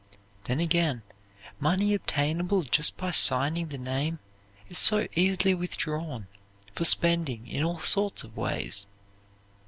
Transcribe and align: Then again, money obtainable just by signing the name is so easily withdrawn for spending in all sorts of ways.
Then 0.45 0.59
again, 0.59 1.03
money 1.59 1.93
obtainable 1.93 2.63
just 2.63 2.97
by 2.97 3.11
signing 3.11 3.67
the 3.67 3.77
name 3.77 4.17
is 4.67 4.79
so 4.79 5.07
easily 5.13 5.53
withdrawn 5.53 6.25
for 6.73 6.85
spending 6.85 7.47
in 7.47 7.63
all 7.63 7.77
sorts 7.81 8.23
of 8.23 8.35
ways. 8.35 8.87